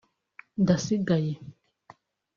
Ndasigaye 0.61 1.33